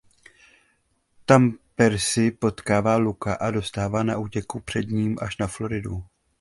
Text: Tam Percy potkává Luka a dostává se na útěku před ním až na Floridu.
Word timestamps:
Tam 1.25 1.57
Percy 1.75 2.31
potkává 2.31 2.97
Luka 2.97 3.33
a 3.33 3.51
dostává 3.51 3.99
se 3.99 4.03
na 4.03 4.17
útěku 4.17 4.59
před 4.59 4.87
ním 4.89 5.17
až 5.21 5.37
na 5.37 5.47
Floridu. 5.47 6.05